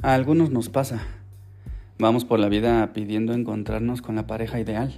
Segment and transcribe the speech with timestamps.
[0.00, 1.02] A algunos nos pasa.
[1.98, 4.94] Vamos por la vida pidiendo encontrarnos con la pareja ideal.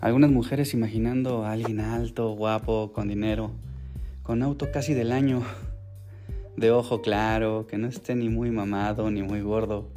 [0.00, 3.52] Algunas mujeres imaginando a alguien alto, guapo, con dinero,
[4.24, 5.42] con auto casi del año,
[6.56, 9.88] de ojo claro, que no esté ni muy mamado ni muy gordo.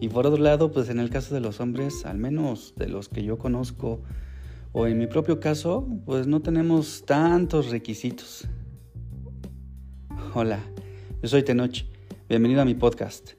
[0.00, 3.08] Y por otro lado, pues en el caso de los hombres, al menos de los
[3.08, 4.02] que yo conozco,
[4.70, 8.46] o en mi propio caso, pues no tenemos tantos requisitos.
[10.32, 10.60] Hola,
[11.20, 11.91] yo soy Tenoch
[12.28, 13.32] Bienvenido a mi podcast.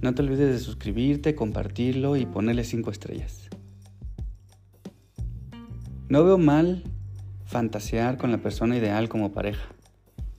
[0.00, 3.50] No te olvides de suscribirte, compartirlo y ponerle 5 estrellas.
[6.08, 6.84] No veo mal
[7.44, 9.68] fantasear con la persona ideal como pareja,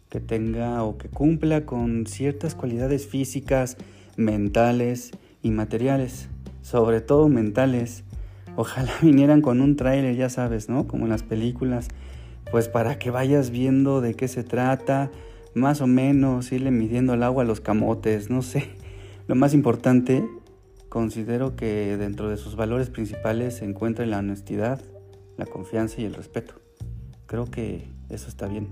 [0.10, 3.78] que tenga o que cumpla con ciertas cualidades físicas,
[4.16, 5.12] mentales
[5.44, 6.30] y materiales,
[6.62, 8.06] sobre todo mentales.
[8.56, 10.88] Ojalá vinieran con un tráiler, ya sabes, ¿no?
[10.88, 11.90] Como en las películas,
[12.52, 15.12] pues para que vayas viendo de qué se trata,
[15.54, 18.70] más o menos irle midiendo el agua a los camotes, no sé.
[19.28, 20.28] Lo más importante,
[20.90, 24.82] considero que dentro de sus valores principales se encuentra la honestidad,
[25.38, 26.56] la confianza y el respeto.
[27.28, 28.70] Creo que eso está bien.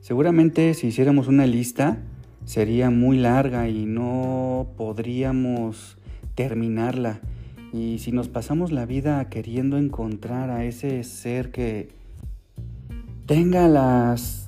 [0.00, 1.98] Seguramente si hiciéramos una lista
[2.44, 5.98] sería muy larga y no podríamos
[6.34, 7.20] terminarla.
[7.72, 11.90] Y si nos pasamos la vida queriendo encontrar a ese ser que
[13.26, 14.47] tenga las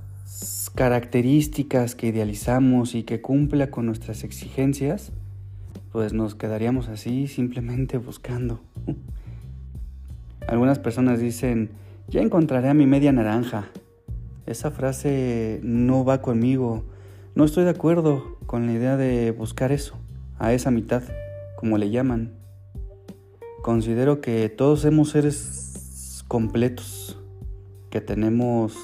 [0.81, 5.13] características que idealizamos y que cumpla con nuestras exigencias,
[5.93, 8.63] pues nos quedaríamos así simplemente buscando.
[10.49, 11.69] Algunas personas dicen,
[12.09, 13.69] ya encontraré a mi media naranja.
[14.47, 16.87] Esa frase no va conmigo.
[17.35, 19.99] No estoy de acuerdo con la idea de buscar eso,
[20.39, 21.03] a esa mitad,
[21.59, 22.33] como le llaman.
[23.61, 27.19] Considero que todos somos seres completos,
[27.91, 28.79] que tenemos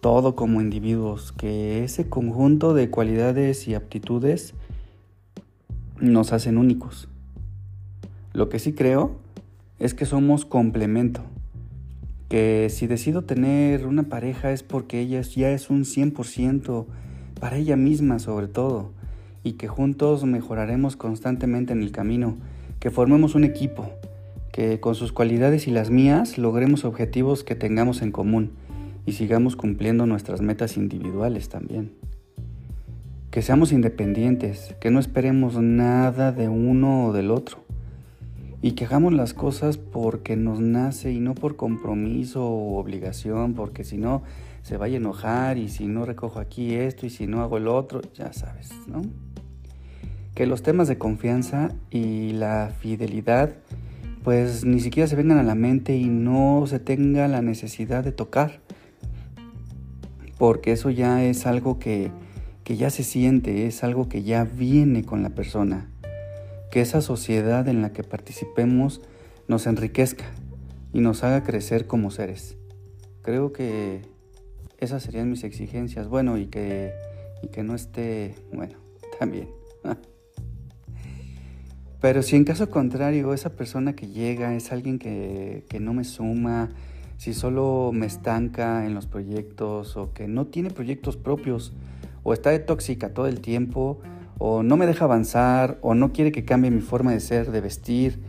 [0.00, 4.54] todo como individuos, que ese conjunto de cualidades y aptitudes
[6.00, 7.08] nos hacen únicos.
[8.32, 9.16] Lo que sí creo
[9.80, 11.22] es que somos complemento,
[12.28, 16.86] que si decido tener una pareja es porque ella ya es un 100%
[17.40, 18.90] para ella misma sobre todo,
[19.42, 22.36] y que juntos mejoraremos constantemente en el camino,
[22.78, 23.90] que formemos un equipo,
[24.52, 28.52] que con sus cualidades y las mías logremos objetivos que tengamos en común
[29.08, 31.92] y sigamos cumpliendo nuestras metas individuales también.
[33.30, 37.64] Que seamos independientes, que no esperemos nada de uno o del otro
[38.60, 43.82] y que hagamos las cosas porque nos nace y no por compromiso o obligación, porque
[43.82, 44.24] si no
[44.60, 47.66] se vaya a enojar y si no recojo aquí esto y si no hago el
[47.66, 49.00] otro, ya sabes, ¿no?
[50.34, 53.54] Que los temas de confianza y la fidelidad
[54.22, 58.12] pues ni siquiera se vengan a la mente y no se tenga la necesidad de
[58.12, 58.60] tocar
[60.38, 62.10] porque eso ya es algo que,
[62.64, 65.90] ya se siente, es algo que ya viene con la persona.
[66.70, 69.00] Que esa sociedad en la que participemos
[69.48, 70.26] nos enriquezca
[70.92, 72.56] y nos haga crecer como seres.
[73.22, 74.02] Creo que
[74.78, 76.08] esas serían mis exigencias.
[76.08, 76.92] Bueno, y que,
[77.42, 78.74] y que no esté, bueno,
[79.18, 79.48] también.
[82.00, 86.04] Pero si en caso contrario esa persona que llega es alguien que, que no me
[86.04, 86.70] suma,
[87.18, 91.72] si solo me estanca en los proyectos o que no tiene proyectos propios
[92.22, 93.98] o está de tóxica todo el tiempo
[94.38, 97.60] o no me deja avanzar o no quiere que cambie mi forma de ser, de
[97.60, 98.20] vestir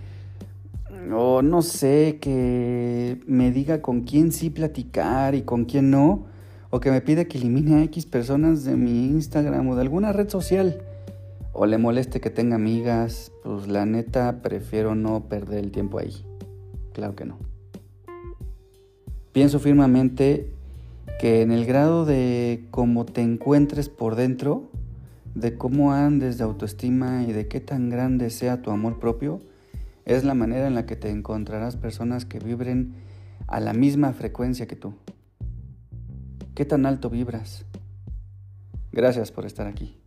[1.11, 6.25] o no sé, que me diga con quién sí platicar y con quién no
[6.71, 10.13] o que me pida que elimine a X personas de mi Instagram o de alguna
[10.13, 10.81] red social
[11.53, 16.25] o le moleste que tenga amigas, pues la neta prefiero no perder el tiempo ahí.
[16.93, 17.37] Claro que no.
[19.31, 20.51] Pienso firmemente
[21.19, 24.69] que en el grado de cómo te encuentres por dentro,
[25.35, 29.39] de cómo andes de autoestima y de qué tan grande sea tu amor propio,
[30.05, 32.95] es la manera en la que te encontrarás personas que vibren
[33.47, 34.95] a la misma frecuencia que tú.
[36.55, 37.65] ¿Qué tan alto vibras?
[38.91, 39.98] Gracias por estar aquí.